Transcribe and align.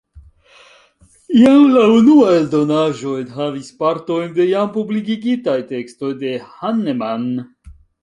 Jam 1.41 1.67
la 1.73 1.83
unua 1.97 2.31
eldonaĵo 2.39 3.15
enhavis 3.25 3.69
partojn 3.85 4.35
de 4.41 4.51
jam 4.55 4.75
publikigitaj 4.81 5.59
tekstoj 5.77 6.15
de 6.27 6.37
Hahnemann. 6.51 7.35